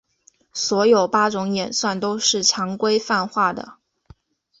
[0.51, 3.75] 所有八种演算都是强规范化的。